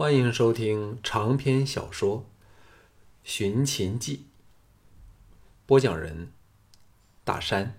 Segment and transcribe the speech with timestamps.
[0.00, 2.20] 欢迎收听长篇小说
[3.22, 4.16] 《寻秦记》，
[5.66, 6.32] 播讲人：
[7.22, 7.78] 大山。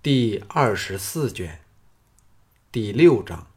[0.00, 1.58] 第二十四卷，
[2.70, 3.48] 第六章：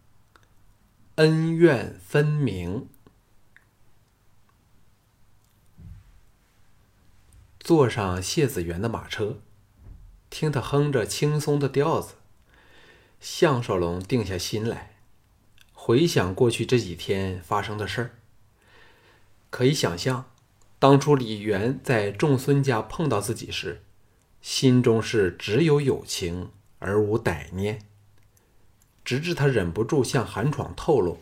[1.18, 2.90] 恩怨分明。
[7.60, 9.38] 坐上谢子元的马车，
[10.32, 12.16] 听他哼着轻松的调子，
[13.20, 14.96] 项少龙定下心来。
[15.90, 18.12] 回想过去这几天发生的事儿，
[19.50, 20.30] 可以想象，
[20.78, 23.82] 当初李元在仲孙家碰到自己时，
[24.40, 27.80] 心中是只有友情而无歹念。
[29.04, 31.18] 直至他忍不住向韩闯透露，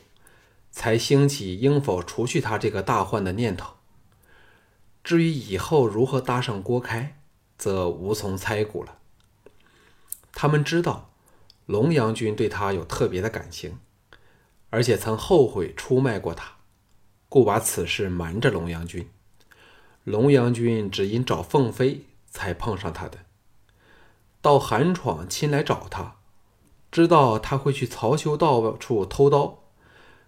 [0.69, 3.75] 才兴起应否除去他这个大患的念头。
[5.01, 7.17] 至于以后如何搭上郭开，
[7.57, 8.97] 则无从猜估了。
[10.33, 11.13] 他们知道，
[11.65, 13.79] 龙阳君对他有特别的感情。
[14.69, 16.57] 而且曾后悔出卖过他，
[17.29, 19.09] 故把此事瞒着龙阳君。
[20.03, 23.19] 龙阳君只因找凤飞才碰上他的。
[24.41, 26.17] 到韩闯亲来找他，
[26.91, 29.63] 知道他会去曹修道处偷刀，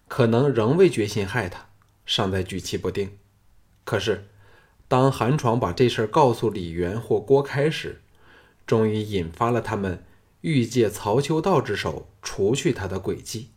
[0.08, 1.68] 可能仍未决心害他，
[2.04, 3.18] 尚在举棋不定。
[3.84, 4.28] 可是，
[4.88, 8.02] 当韩闯把这事告诉李元或郭开时，
[8.66, 10.04] 终于引发了他们
[10.42, 13.50] 欲借曹修道之手除去他的诡计。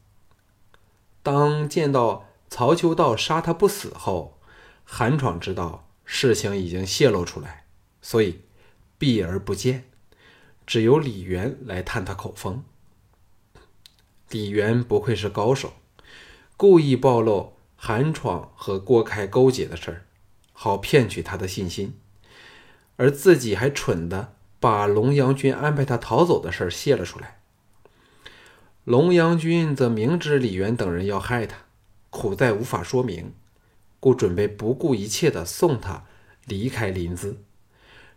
[1.23, 4.37] 当见到曹秋道杀他不死后，
[4.83, 7.65] 韩闯知道事情已经泄露出来，
[8.01, 8.41] 所以
[8.97, 9.85] 避而不见，
[10.67, 12.63] 只由李元来探他口风。
[14.29, 15.73] 李元不愧是高手，
[16.57, 20.05] 故意暴露韩闯和郭开勾结的事儿，
[20.51, 21.97] 好骗取他的信心，
[22.97, 27.42] 而自己还蠢的把龙阳君安排他逃走的事儿泄了出来。
[28.83, 31.55] 龙阳君则明知李元等人要害他，
[32.09, 33.33] 苦在无法说明，
[34.01, 36.03] 故准备不顾一切地送他
[36.45, 37.35] 离开临淄，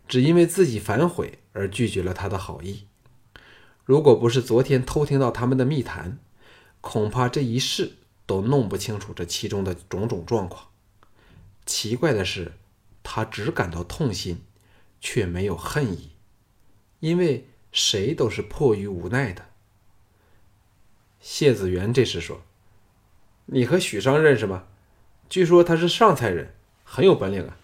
[0.09, 2.85] 只因为自己反悔而拒绝了他的好意。
[3.85, 6.19] 如果不是昨天偷听到他们的密谈，
[6.81, 7.93] 恐怕这一世
[8.25, 10.67] 都弄不清楚这其中的种种状况。
[11.65, 12.51] 奇怪的是，
[13.03, 14.41] 他只感到痛心，
[14.99, 16.09] 却没有恨意，
[16.99, 19.45] 因为谁都是迫于无奈的。
[21.29, 22.41] 谢子元这时说
[23.47, 24.63] ：“你和许商认识吗？
[25.29, 26.55] 据说他是上蔡人，
[26.85, 27.57] 很有本领啊。”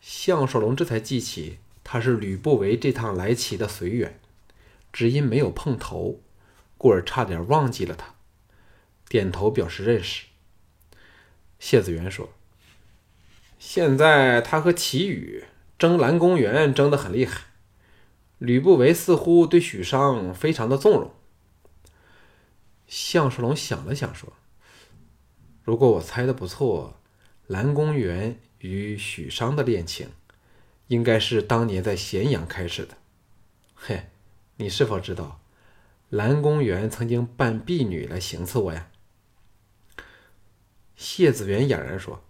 [0.00, 4.18] 项少龙这才记起他是吕不韦这趟来齐的随员，
[4.90, 6.22] 只因没有碰头，
[6.78, 8.14] 故而差点忘记了他，
[9.06, 10.24] 点头表示认识。
[11.58, 12.30] 谢子元说
[13.60, 15.44] ：“现在他和齐宇
[15.78, 17.42] 争蓝公园争得很厉害，
[18.38, 21.12] 吕不韦似乎对许商非常的纵容。”
[22.86, 24.32] 项少龙想了想，说
[25.64, 27.00] ：“如果我猜的不错，
[27.46, 30.10] 蓝公园与许商的恋情，
[30.88, 32.96] 应该是当年在咸阳开始的。
[33.74, 34.10] 嘿，
[34.56, 35.40] 你是否知道，
[36.10, 38.90] 蓝公园曾经扮婢女来行刺我呀？”
[40.96, 42.22] 谢子元哑然说：“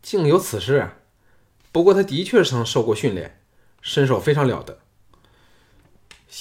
[0.00, 0.96] 竟有此事啊！
[1.70, 3.42] 不过他的确曾受过训练，
[3.82, 4.80] 身手非常了得。”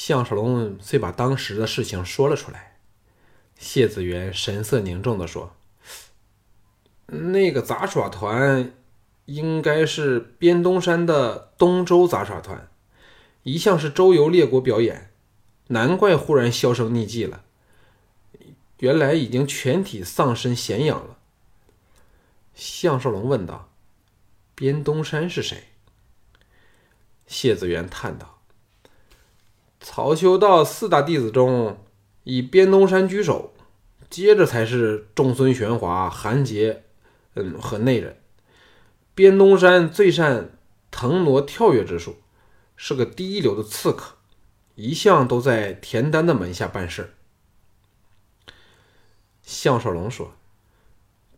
[0.02, 2.78] 项少龙遂把当时的事情说了出来。
[3.58, 5.54] 谢子元神色凝重地说
[7.08, 8.72] ：“那个杂耍团
[9.26, 12.72] 应该是边东山的东周杂耍团，
[13.44, 15.12] 一向是周游列国表演，
[15.68, 17.44] 难怪忽然销声匿迹了。
[18.78, 21.18] 原来已经全体丧身咸阳了。”
[22.56, 23.70] 项少龙问道
[24.56, 25.66] ：“边东山是谁？”
[27.28, 28.39] 谢子元叹道。
[29.80, 31.78] 曹修道四大弟子中，
[32.24, 33.54] 以边东山居首，
[34.10, 36.84] 接着才是仲孙玄华、韩杰，
[37.36, 38.18] 嗯，和内人。
[39.16, 40.58] 边东山最善
[40.92, 42.18] 腾挪跳跃之术，
[42.76, 44.16] 是个第一流的刺客，
[44.76, 47.14] 一向都在田丹的门下办事。
[49.42, 50.34] 项少龙说：“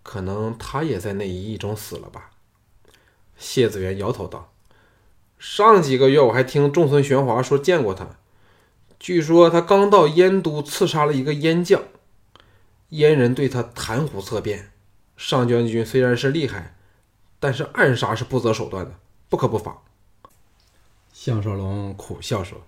[0.04, 2.32] 可能他也在那一役中死了吧？”
[3.38, 4.52] 谢子元摇头道
[5.40, 8.18] ：“上几个月我还听仲孙玄华说见过他。”
[9.02, 11.82] 据说他刚到燕都，刺杀了一个燕将，
[12.90, 14.72] 燕人对他谈虎色变。
[15.18, 16.76] 上将军虽然是厉害，
[17.40, 19.82] 但是暗杀是不择手段的，不可不防。
[21.12, 22.62] 项少龙苦笑说：“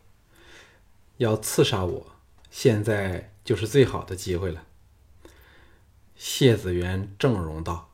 [1.18, 2.07] 要刺杀我，
[2.50, 4.63] 现在就是最好的机会了。”
[6.18, 7.91] 谢子元正容道：“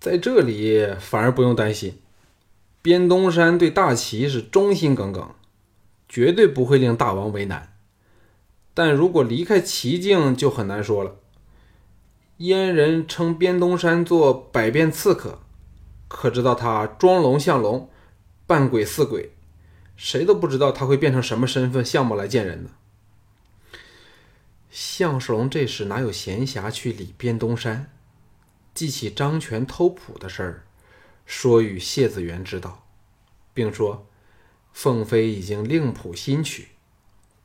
[0.00, 2.00] 在这里反而不用担心，
[2.82, 5.32] 边东山对大齐是忠心耿耿。”
[6.16, 7.76] 绝对不会令大王为难。
[8.72, 11.16] 但如果离开齐境，就很难说了。
[12.38, 15.40] 燕人称边东山做百变刺客，
[16.08, 17.90] 可知道他装龙像龙，
[18.46, 19.34] 扮鬼似鬼，
[19.94, 22.70] 谁都不知道他会变成什么身份相貌来见人呢？
[24.70, 27.92] 项少龙这时哪有闲暇去理边东山？
[28.72, 30.62] 记起张权偷谱的事儿，
[31.26, 32.86] 说与谢子元知道，
[33.52, 34.06] 并说
[34.76, 36.68] 凤飞已经另谱新曲，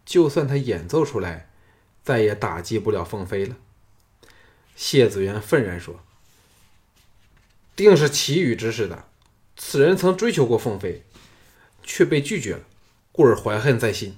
[0.05, 1.49] 就算他演奏出来，
[2.03, 3.55] 再也打击不了凤飞了。
[4.75, 6.01] 谢子元愤然说
[7.73, 9.07] ：“定是齐宇指使的。
[9.55, 11.05] 此人曾追求过凤飞，
[11.83, 12.63] 却被拒绝了，
[13.13, 14.17] 故而怀恨在心。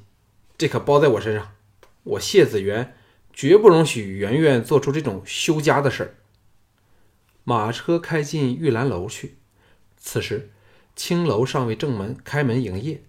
[0.58, 1.54] 这可包在我身上。
[2.02, 2.98] 我谢子元
[3.32, 6.16] 绝不容许圆圆做出这种休家的事儿。”
[7.46, 9.36] 马车开进玉兰楼去。
[10.00, 10.50] 此时
[10.96, 13.02] 青楼尚未正门开门营业，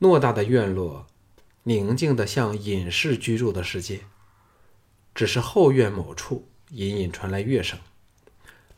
[0.00, 1.06] 偌大的院落
[1.64, 4.00] 宁静的像隐士居住的世界。
[5.14, 7.78] 只是后院某处隐隐传来乐声。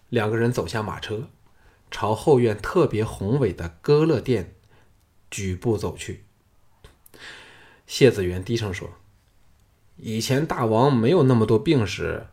[0.09, 1.29] 两个人走下马车，
[1.91, 4.55] 朝后院特别宏伟的歌乐殿
[5.31, 6.25] 举步走去。
[7.87, 8.91] 谢子元低声说
[9.97, 12.27] ：“以前大王没有那么多病时，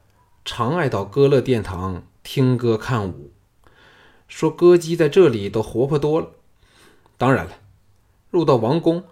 [0.44, 3.32] 常爱到歌乐殿堂听歌看舞，
[4.28, 6.32] 说歌姬在这里都活泼多了。
[7.18, 7.60] 当然了，
[8.30, 9.04] 入到王宫，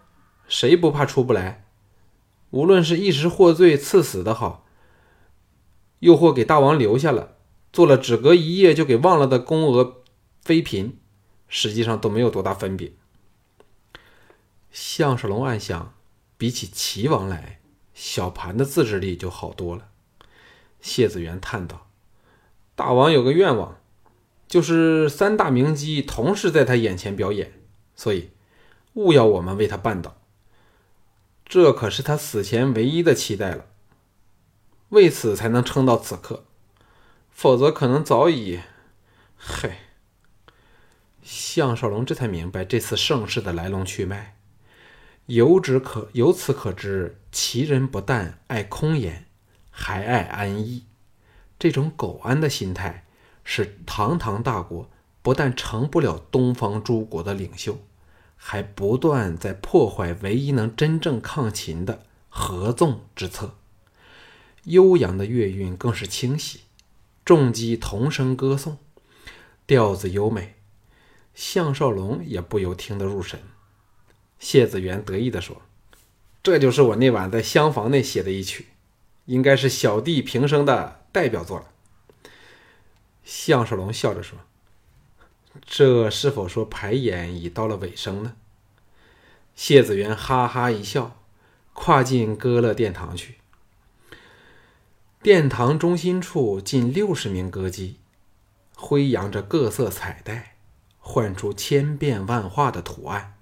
[0.47, 1.65] 谁不怕出不来？
[2.49, 4.65] 无论是一时获罪赐死的好。”
[5.99, 7.35] 又或给大王留下了，
[7.71, 10.01] 做了只隔一夜就给忘了的宫娥
[10.41, 10.93] 妃嫔，
[11.47, 12.93] 实际上都没有多大分别。
[14.71, 15.93] 项少龙暗想，
[16.37, 17.59] 比起齐王来，
[17.93, 19.89] 小盘的自制力就好多了。
[20.81, 21.87] 谢子元叹道
[22.73, 23.79] ：“大王有个愿望，
[24.51, 27.53] 就是三大名姬同时在他眼前表演，
[27.95, 28.31] 所以
[28.95, 30.18] 勿要我们为他绊倒。
[31.45, 33.68] 这可是他死前唯一的期待了。”
[34.92, 36.44] 为此才能撑到此刻，
[37.30, 38.59] 否则可能早已……
[39.38, 39.77] 嗨！
[41.24, 44.36] 项少龙这才明白这次盛世的来龙去脉，
[45.27, 49.27] 由之可由此可知，其人不但爱空言，
[49.69, 50.88] 还爱安逸。
[51.57, 53.06] 这种苟安的心态，
[53.53, 54.89] 是堂堂大国
[55.21, 57.77] 不但成不了东方诸国的领袖，
[58.38, 63.56] 还不断在破坏唯一能真正抗秦的合纵之策。
[64.63, 66.62] 悠扬的乐韵更是清晰，
[67.25, 68.77] 众姬同声歌颂，
[69.68, 70.56] 调子优美，
[71.33, 73.38] 项少龙也不由听得入神。
[74.39, 75.62] 谢子元得意地说
[76.42, 78.68] ：“这就是我那晚在厢房内写的一曲，
[79.25, 81.65] 应该是小弟平生的代表作了。”
[83.43, 84.38] 项少龙笑着说
[85.65, 88.35] ：“这是否说排演已到了尾声呢？”
[89.55, 91.17] 谢子元哈哈一笑，
[91.73, 93.39] 跨进歌乐殿堂去。
[95.23, 97.97] 殿堂中心处近六十名歌姬，
[98.75, 100.57] 挥扬着各色彩带，
[100.99, 103.33] 换出千变万化的图案，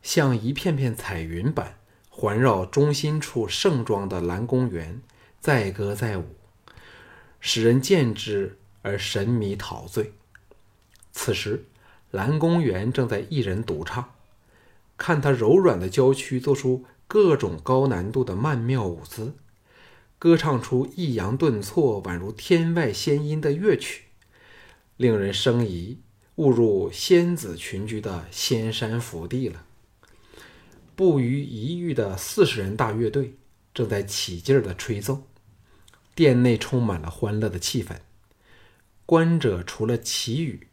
[0.00, 1.76] 像一片片彩云般
[2.08, 5.02] 环绕中心处盛装的蓝公园，
[5.40, 6.36] 载歌载舞，
[7.40, 10.12] 使人见之而神迷陶醉。
[11.10, 11.64] 此时，
[12.10, 14.12] 蓝公园正在一人独唱，
[14.98, 19.34] 看他柔软的娇躯做出各种高难度的曼妙舞姿。
[20.18, 24.04] 歌唱出抑扬顿挫、宛如天外仙音的乐曲，
[24.96, 25.98] 令人生疑，
[26.36, 29.64] 误入仙子群居的仙山福地了。
[30.94, 33.34] 不逾一遇的四十人大乐队
[33.74, 35.24] 正在起劲儿地吹奏，
[36.14, 37.96] 殿内充满了欢乐的气氛。
[39.06, 40.68] 观者除了齐羽，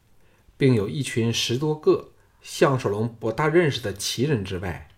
[0.58, 2.12] 并有一群十多个
[2.42, 4.90] 项少龙不大认识的齐人之外，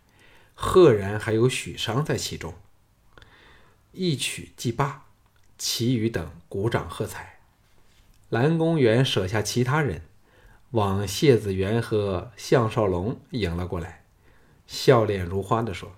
[0.54, 2.54] 赫然还有许商在其中。
[3.92, 5.06] 一曲即罢，
[5.58, 7.40] 其余等鼓掌喝彩。
[8.30, 10.02] 蓝公园舍下其他人，
[10.72, 14.04] 往谢子元和项少龙迎了过来，
[14.66, 15.96] 笑脸如花地说：“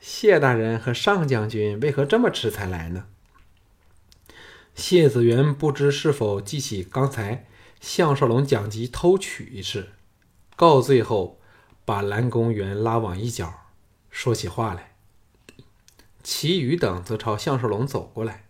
[0.00, 3.06] 谢大人和上将军为何这么迟才来呢？”
[4.78, 7.48] 谢子元不知是否记起刚才
[7.80, 9.90] 项少龙讲及偷取一事，
[10.54, 11.40] 告罪后，
[11.84, 13.66] 把蓝公园拉往一角，
[14.08, 14.94] 说起话来。
[16.22, 18.46] 其余等则朝项少龙走过来，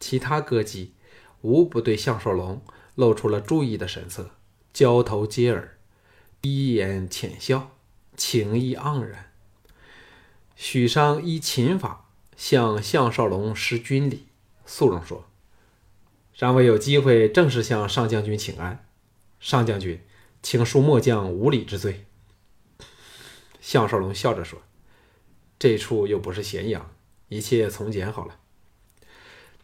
[0.00, 0.94] 其他歌姬
[1.42, 2.60] 无不对项少龙
[2.96, 4.32] 露出了注意的神色，
[4.72, 5.78] 交头接耳，
[6.40, 7.70] 低言浅笑，
[8.16, 9.30] 情意盎然。
[10.56, 14.26] 许商依秦法向项少龙施军礼，
[14.66, 15.26] 肃容说
[16.42, 18.84] ：“尚未有机会正式向上将军请安，
[19.38, 20.00] 上将军，
[20.42, 22.04] 请恕末将无礼之罪。”
[23.62, 24.60] 项少龙笑着说。
[25.56, 26.90] 这处又不是咸阳，
[27.28, 28.40] 一切从简好了。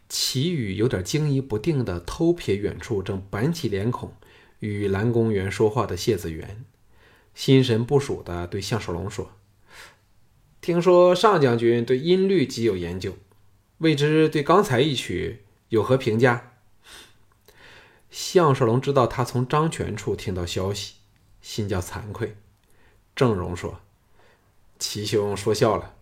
[0.07, 4.13] 齐宇有点惊疑不定的偷瞥远处正板起脸孔
[4.59, 6.63] 与蓝公园说话的谢子元，
[7.35, 9.33] 心神不属的对项少龙说
[10.61, 13.17] ：“听说上将军对音律极有研究，
[13.79, 16.45] 未知对刚才一曲有何评价？”
[18.09, 20.95] 项少龙知道他从张全处听到消息，
[21.41, 22.35] 心叫惭愧。
[23.15, 23.79] 郑荣说
[24.79, 25.95] ：“齐兄说笑了，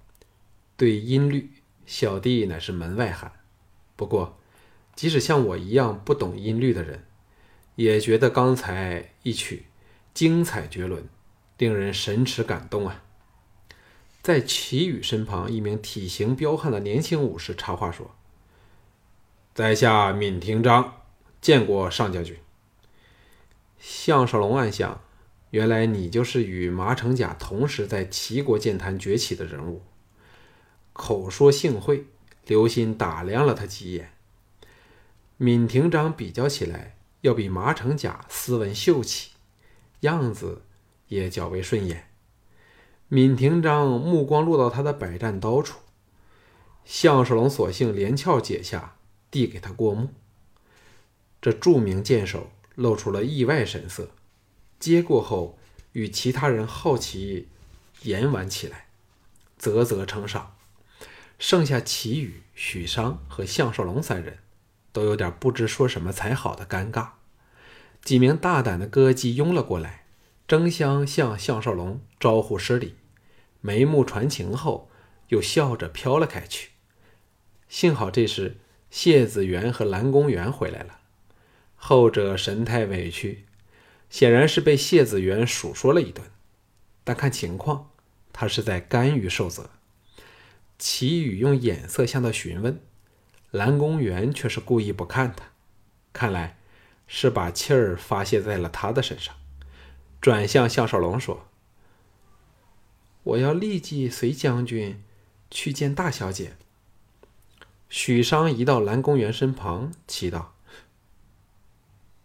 [0.75, 1.51] 对音律，
[1.85, 3.31] 小弟乃是门外汉。”
[3.95, 4.37] 不过，
[4.95, 7.05] 即使像我一样不懂音律的人，
[7.75, 9.65] 也觉得刚才一曲
[10.13, 11.09] 精彩绝伦，
[11.57, 13.03] 令人神驰感动啊！
[14.21, 18.13] 在齐宇身旁，一名体型彪悍的年轻武士插话说
[19.55, 20.96] ：“在下闵廷章，
[21.47, 22.35] 见过上将军。”
[23.79, 24.99] 项少龙暗想：
[25.51, 29.81] 原来你就是与马成甲同时在齐国剑坛崛起的人物，
[30.91, 32.07] 口说幸会。
[32.45, 34.13] 留心打量了他几眼，
[35.35, 39.31] 闵廷章比较起来，要比马成甲斯文秀气，
[40.01, 40.61] 样子
[41.09, 42.07] 也较为顺眼。
[43.09, 45.79] 闵廷章目光落到他的百战刀处，
[46.85, 48.95] 项少龙索性连鞘解下，
[49.29, 50.07] 递给他过目。
[51.41, 54.11] 这著名剑手露出了意外神色，
[54.79, 55.57] 接过后
[55.93, 57.47] 与其他人好奇
[58.01, 58.87] 言玩起来，
[59.57, 60.55] 啧啧称赏。
[61.39, 64.39] 剩下齐宇、许商和项少龙三人，
[64.91, 67.09] 都有点不知说什么才好的尴尬。
[68.03, 70.05] 几名大胆的歌姬拥了过来，
[70.47, 72.95] 争相向项少龙招呼施礼，
[73.61, 74.89] 眉目传情后，
[75.27, 76.71] 又笑着飘了开去。
[77.69, 78.57] 幸好这时
[78.89, 80.96] 谢子元和蓝公园回来了，
[81.77, 83.45] 后者神态委屈，
[84.09, 86.29] 显然是被谢子元数说了一顿，
[87.05, 87.91] 但看情况，
[88.33, 89.69] 他是在甘于受责。
[90.77, 92.79] 齐宇用眼色向他询问，
[93.51, 95.45] 蓝公园却是故意不看他，
[96.11, 96.57] 看来
[97.07, 99.33] 是把气儿发泄在了他的身上。
[100.19, 101.47] 转向项少龙说
[103.23, 105.01] ：“我要立即随将军
[105.49, 106.57] 去见大小姐。”
[107.89, 110.55] 许商移到蓝公园身旁，祈道：“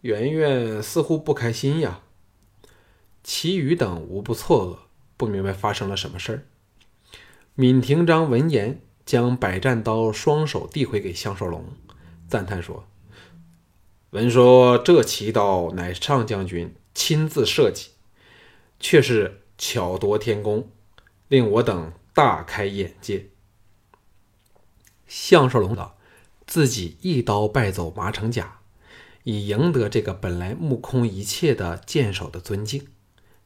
[0.03, 2.03] 圆圆似乎不开心呀。”
[3.25, 4.79] 其余等无不错愕，
[5.17, 6.43] 不明白发生了什么事儿。
[7.55, 11.65] 闵廷章闻言，将百战刀双手递回给项少龙，
[12.27, 12.85] 赞叹说
[14.11, 17.91] ：“闻说这奇刀乃上将军亲自设计，
[18.81, 20.69] 却是巧夺天工，
[21.29, 23.29] 令我等大开眼界。”
[25.07, 25.97] 项少龙道
[26.47, 28.62] ：“自己一刀败走马成甲，
[29.25, 32.87] 以赢得这个本来目空一切的剑手的尊敬，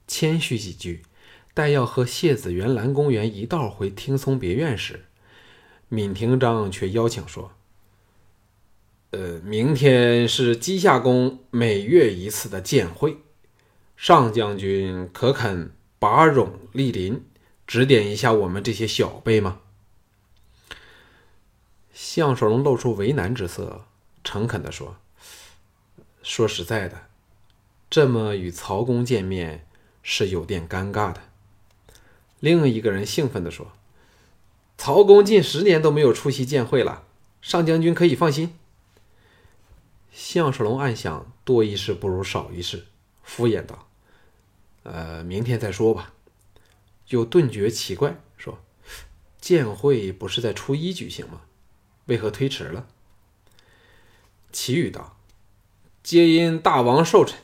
[0.06, 1.02] 谦虚几句。”
[1.56, 5.06] 待要和谢子元、蓝公园一道回听松别院时，
[5.88, 7.52] 闵廷章却邀请说
[9.12, 13.16] ：“呃，明天是稷下宫每月一次的剑会，
[13.96, 17.24] 上将军可肯拔冗莅临，
[17.66, 19.62] 指点一下我们这些小辈吗？”
[21.94, 23.86] 项少龙露出为难之色，
[24.22, 24.98] 诚恳地说
[26.28, 27.06] ：“说实在的，
[27.88, 29.64] 这么与曹公见面
[30.02, 31.22] 是有点尴尬的。”
[32.40, 33.70] 另一个人兴奋地说
[34.76, 37.04] ：“曹公近十年都没有出席剑会了，
[37.40, 38.58] 上将军可以放心。”
[40.10, 42.86] 项少龙暗想：多一事不如少一事，
[43.22, 43.86] 敷衍道
[44.82, 46.12] ：“呃，明天再说吧。”
[47.10, 48.58] 又顿觉奇怪，说
[49.40, 51.42] ：“剑会不是在初一举行吗？
[52.06, 52.88] 为何推迟了？”
[54.50, 55.15] 齐宇道
[56.06, 57.36] ：“皆因大王寿辰，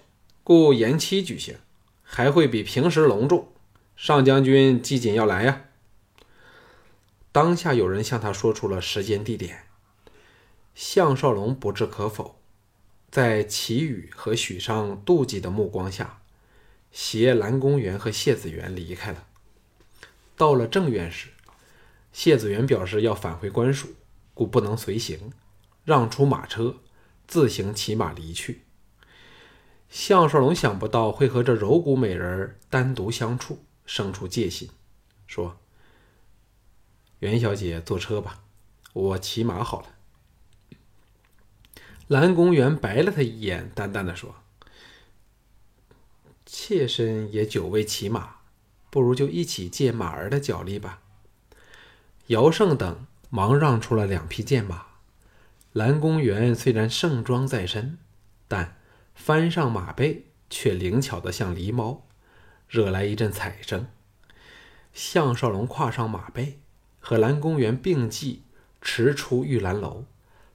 [0.45, 1.57] 故延期举行，
[2.05, 3.49] 还会比平时隆重。”
[3.97, 5.63] 上将军季瑾要来呀！
[7.33, 9.65] 当下有人向他说出了时间地点。
[10.77, 12.37] 项少龙不置可否，
[13.11, 16.21] 在齐宇和许商妒忌的目光下，
[16.93, 19.27] 携蓝公园和谢子元离开了。
[20.37, 21.31] 到了正院时，
[22.13, 23.89] 谢子元表示要返回官署，
[24.33, 25.33] 故不能随行，
[25.85, 26.77] 让出马车，
[27.27, 28.63] 自行骑马离去。
[29.89, 33.65] 项少龙想不到会和这柔骨美人单独相处。
[33.85, 34.71] 生出戒心，
[35.27, 35.59] 说
[37.19, 38.45] ：“袁小姐坐车吧，
[38.93, 39.89] 我骑马好了。”
[42.07, 44.37] 蓝公园白了他一眼，淡淡的说
[46.47, 48.37] ：“妾身也久未骑马，
[48.89, 51.03] 不如就一起借马儿的脚力吧。”
[52.29, 54.87] 姚胜等忙让出了两匹剑马。
[55.73, 57.99] 蓝公园虽然盛装在身，
[58.47, 58.77] 但
[59.15, 62.07] 翻上马背却灵巧的像狸猫。
[62.69, 63.87] 惹来一阵彩声。
[64.95, 66.59] 项少龙跨上马背，
[67.01, 68.43] 和蓝公园并继
[68.81, 70.05] 驰出玉兰楼，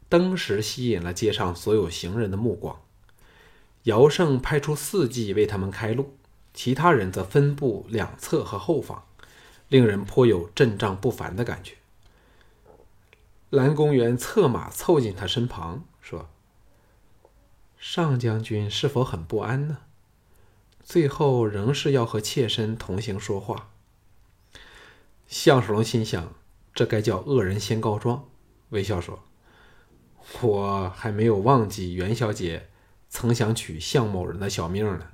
[0.09, 2.81] 登时吸引了街上所有行人的目光。
[3.83, 6.17] 姚胜派出四骑为他们开路，
[6.53, 9.05] 其他人则分布两侧和后方，
[9.69, 11.76] 令人颇有阵仗不凡的感觉。
[13.49, 16.27] 蓝公园策马凑近他身旁，说
[17.79, 19.77] ：“上将军是否很不安呢？
[20.83, 23.69] 最后仍是要和妾身同行说话。”
[25.27, 26.33] 项少龙心想
[26.75, 28.27] ：“这该叫恶人先告状。”
[28.71, 29.23] 微笑说
[30.41, 32.67] ：“我还没有忘记袁小姐
[33.07, 35.11] 曾想取项某人的小命呢。”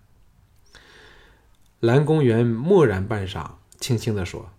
[1.79, 4.49] 蓝公园默然半晌，轻轻地说：“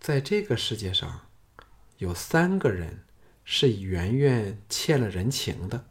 [0.00, 1.20] 在这个世界上。”
[2.00, 3.04] 有三个人
[3.44, 5.84] 是圆圆欠了人情的，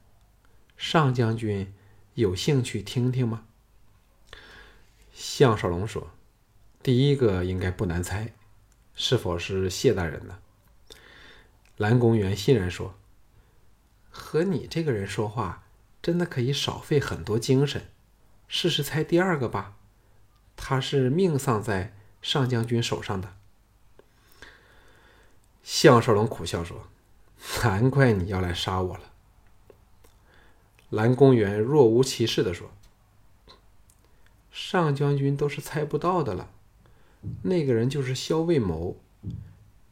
[0.76, 1.72] 上将军
[2.16, 3.46] 有兴趣听听吗？
[5.14, 6.10] 项少龙说
[6.82, 8.34] ：“第一个应该不难猜，
[8.96, 10.40] 是否是谢大人呢？”
[11.78, 12.96] 蓝公园欣然说
[14.10, 15.68] ：“和你这个人说话，
[16.02, 17.84] 真的可以少费很多精神。
[18.48, 19.78] 试试猜第二个吧，
[20.56, 23.36] 他是命丧在上将军手上的。”
[25.72, 26.88] 项少龙苦笑说
[27.64, 29.14] ：“难怪你要来杀我了。”
[30.90, 32.72] 蓝公园若无其事的说
[34.52, 36.50] ：“上将军都是猜不到的了，
[37.44, 38.98] 那个人就是萧卫谋。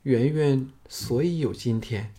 [0.01, 2.11] 圆圆所以有今天，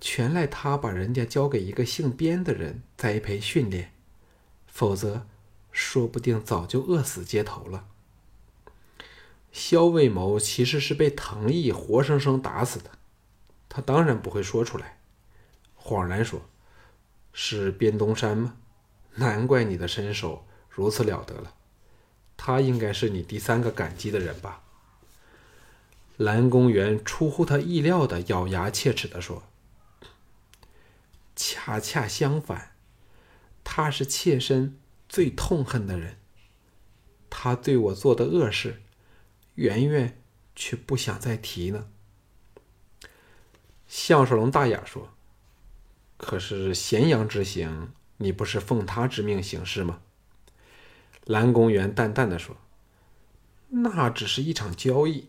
[0.00, 3.92] 全赖他把人家交给一个姓边的人栽培训练，
[4.68, 5.26] 否则
[5.72, 7.88] 说不定早就饿死街头了。”
[9.52, 12.90] 萧卫谋其实是被藤毅活生生打死的，
[13.68, 14.98] 他当然不会说出来，
[15.78, 16.40] 恍然说
[17.34, 18.56] ：“是边东山吗？
[19.16, 21.54] 难怪你的身手如此了得了，
[22.34, 24.62] 他应该是你第三个感激的人吧？”
[26.16, 29.42] 蓝公园出乎他意料的咬牙切齿的说
[31.36, 32.74] ：“恰恰相反，
[33.62, 36.16] 他是妾身最痛恨的人，
[37.28, 38.80] 他对我做的恶事。”
[39.54, 40.18] 圆圆
[40.54, 41.88] 却不想再提呢。
[43.86, 45.10] 项少龙大雅说
[46.16, 50.00] ：“可是咸阳之行，你不是奉他之命行事吗？”
[51.26, 52.56] 蓝公园淡淡的说
[53.68, 55.28] ：“那只是一场交易，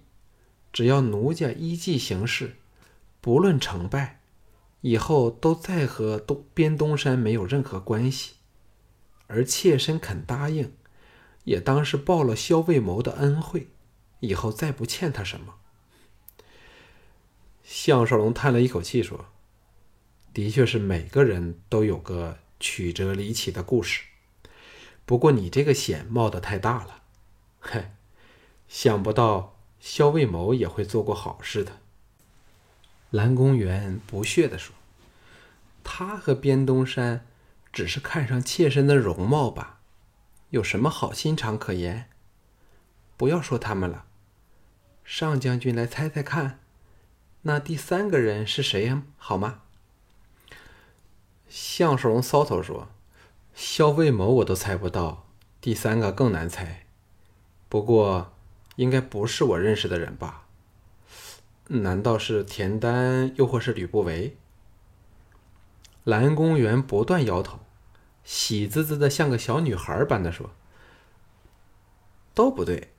[0.71, 2.55] 只要奴家依计行事，
[3.19, 4.21] 不论成败，
[4.81, 8.35] 以后都再和东边东山没有任何关系。
[9.27, 10.73] 而妾身肯答应，
[11.43, 13.67] 也当是报了萧卫谋的恩惠。”
[14.23, 15.55] 以后再不欠他什么。
[17.61, 19.25] 项少龙叹了一口气说
[20.33, 24.05] ：“的确是每个人都有个曲折离奇的故事，
[25.05, 27.01] 不过你这个险冒得太大了。
[27.59, 27.91] 嘿，
[28.69, 31.79] 想不到萧卫谋也会做过好事的。”
[33.11, 34.73] 蓝公园不屑地说
[35.83, 37.25] ：“他和边东山
[37.73, 39.81] 只是看上妾身的容貌吧，
[40.51, 42.09] 有什么好心肠可言？
[43.17, 44.05] 不要说他们了。”
[45.03, 46.59] 上将军来猜猜看，
[47.43, 49.03] 那第三个人是谁呀？
[49.17, 49.61] 好吗？
[51.49, 52.89] 项少龙搔头说
[53.53, 55.27] ：“萧卫谋我都猜不到，
[55.61, 56.85] 第三个更难猜。
[57.69, 58.33] 不过，
[58.77, 60.45] 应该不是我认识的人吧？
[61.67, 64.37] 难道是田丹，又或是吕不韦？”
[66.03, 67.59] 蓝公园不断摇头，
[68.23, 70.51] 喜滋滋的像个小女孩般的说
[72.33, 72.92] ：“都不对。”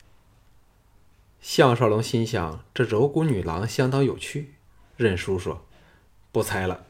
[1.44, 4.54] 项少龙心想：“这柔骨女郎相当有趣。”
[4.96, 5.66] 认输说
[6.32, 6.86] ：“不猜了。”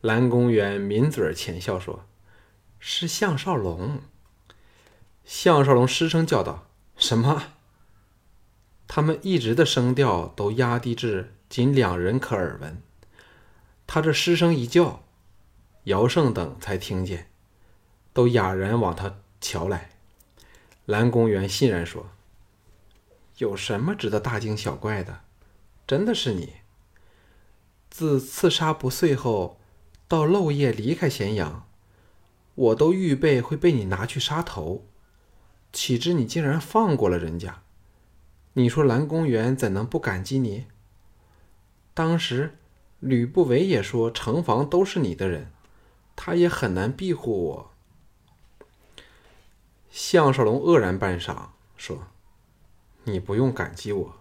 [0.00, 2.06] 蓝公园抿嘴浅笑说
[2.80, 4.00] ：“是项少龙。”
[5.26, 7.48] 项少龙失声叫道：“什么？”
[8.88, 12.80] 他们一直的声调都压低至仅两人可耳闻。
[13.86, 15.04] 他这失声一叫，
[15.84, 17.28] 姚胜等才听见，
[18.14, 19.90] 都哑然往他瞧来。
[20.86, 22.08] 蓝公园欣然说。
[23.38, 25.20] 有什么值得大惊小怪的？
[25.86, 26.54] 真的是你。
[27.90, 29.58] 自刺杀不遂后，
[30.08, 31.66] 到漏夜离开咸阳，
[32.54, 34.86] 我都预备会被你拿去杀头，
[35.72, 37.62] 岂知你竟然放过了人家？
[38.54, 40.64] 你说蓝公园怎能不感激你？
[41.92, 42.56] 当时
[43.00, 45.52] 吕不韦也说城防都是你的人，
[46.14, 47.70] 他也很难庇护我。
[49.90, 52.08] 项少龙愕然半晌，说。
[53.08, 54.16] 你不用感激我，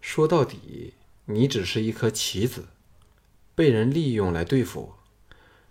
[0.00, 0.94] 说到底，
[1.26, 2.66] 你只是一颗棋子，
[3.54, 4.98] 被人利用来对付我。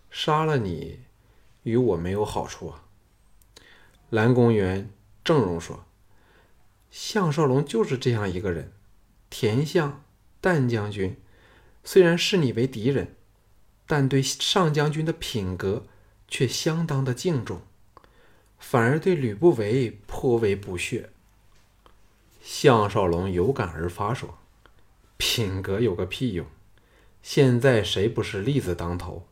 [0.10, 1.00] 杀了你，
[1.64, 2.86] 与我没有好处啊。
[4.10, 4.90] 蓝公园
[5.26, 5.86] 郑荣说
[6.90, 8.72] ：“项少龙就是这样一个人，
[9.30, 10.02] 田相、
[10.42, 11.18] 旦将军
[11.84, 13.16] 虽然视你为敌人，
[13.86, 15.86] 但对上将军的品格
[16.30, 17.62] 却相当的敬重，
[18.58, 21.10] 反而对吕不韦颇为不屑。”
[22.50, 24.38] 项少龙有感而发说
[25.18, 26.48] ：“品格有个屁用！
[27.22, 29.28] 现在谁不是利字当头？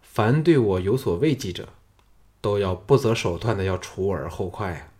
[0.00, 1.70] 凡对我有所畏忌者，
[2.40, 4.92] 都要不择手段的要除而后快啊！”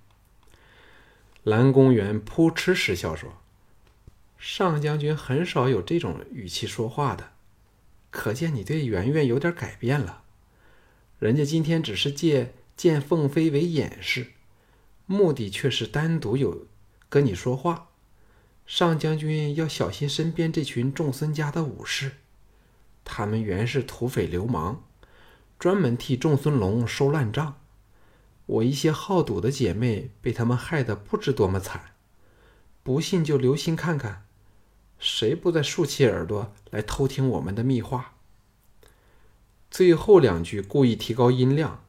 [1.44, 3.30] 蓝公园扑哧失笑说
[4.36, 7.30] ：“上将军很少有这种语气说话的，
[8.10, 10.24] 可见你对圆圆有点改变了。
[11.20, 14.32] 人家今天只是借见凤飞为掩饰，
[15.06, 16.66] 目的却是单独有。”
[17.08, 17.88] 跟你说话，
[18.66, 22.12] 上将军要小心身边这群众孙家的武士，
[23.02, 24.82] 他们原是土匪流氓，
[25.58, 27.60] 专门替众孙龙收烂账。
[28.44, 31.92] 我一些好赌的姐妹被他们害得不知多么惨，
[32.82, 34.26] 不信就留心看看，
[34.98, 38.14] 谁不再竖起耳朵来偷听我们的密话？
[39.70, 41.84] 最后两句故意提高音量，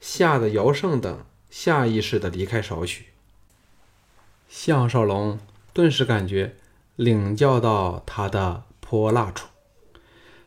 [0.00, 3.09] 吓得姚胜等下意识的离开少许。
[4.52, 5.38] 项少龙
[5.72, 6.56] 顿时感觉
[6.96, 9.46] 领教到他的泼辣处。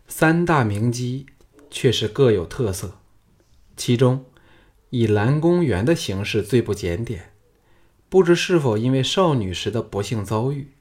[0.10, 1.26] 三大名妓
[1.72, 3.00] 却是各有特色，
[3.78, 4.26] 其中
[4.90, 7.32] 以蓝公园的形式最不检点，
[8.10, 10.74] 不知是否因为少女时的不幸遭遇，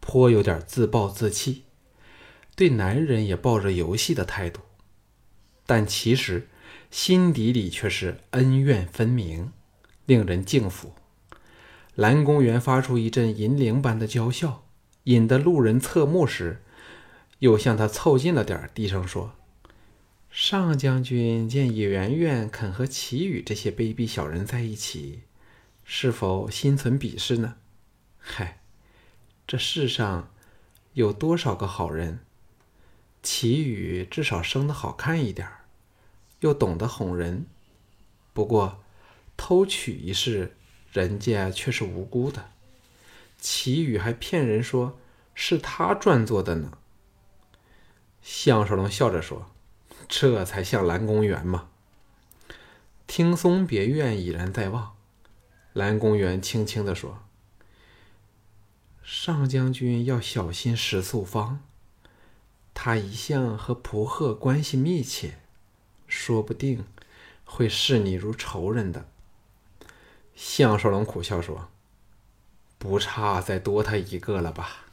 [0.00, 1.64] 颇有点自暴自弃，
[2.56, 4.62] 对男人也抱着游戏的态度，
[5.66, 6.48] 但其实
[6.90, 9.52] 心底里却是恩怨分明，
[10.06, 10.94] 令人敬服。
[11.94, 14.64] 蓝公园发出一阵银铃般的娇笑，
[15.04, 16.62] 引得路人侧目时，
[17.40, 19.34] 又向他凑近了点，低声说
[20.30, 25.24] ：“上将军见野圆圆肯和祁宇这些卑鄙小人在一起，
[25.84, 27.56] 是否心存鄙视呢？
[28.18, 28.62] 嗨，
[29.46, 30.30] 这世上
[30.94, 32.20] 有多少个好人？
[33.22, 35.46] 祁宇至少生得好看一点，
[36.40, 37.44] 又懂得哄人。
[38.32, 38.82] 不过
[39.36, 40.56] 偷取一事……”
[40.92, 42.50] 人家却是无辜的，
[43.38, 44.98] 齐宇还骗人说
[45.34, 46.72] 是他专做的呢。
[48.20, 49.50] 项少龙笑着说
[50.06, 51.68] ：“这才像蓝公园嘛。”
[53.08, 54.94] 听松别院已然在望，
[55.72, 57.22] 蓝公园轻轻的说
[59.02, 61.60] ：“上将军要小心石素芳，
[62.74, 65.38] 他一向和蒲鹤关系密切，
[66.06, 66.84] 说不定
[67.44, 69.08] 会视你如仇人的。”
[70.44, 71.68] 项少龙苦笑说
[72.76, 74.86] ：“不差再多他一个了吧？”